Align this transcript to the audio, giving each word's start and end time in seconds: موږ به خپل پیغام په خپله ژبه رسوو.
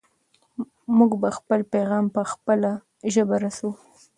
موږ 0.97 1.11
به 1.21 1.29
خپل 1.37 1.59
پیغام 1.73 2.05
په 2.15 2.21
خپله 2.31 2.71
ژبه 3.13 3.35
رسوو. 3.43 3.71